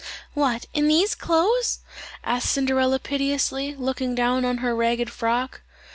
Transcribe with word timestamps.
"What, 0.33 0.65
in 0.73 0.87
these 0.87 1.13
clothes?" 1.13 1.81
said 2.25 2.39
Cinderella 2.39 2.97
piteously, 2.97 3.75
looking 3.75 4.15
down 4.15 4.45
on 4.45 4.57
her 4.57 4.75
ragged 4.75 5.11
frock. 5.11 5.61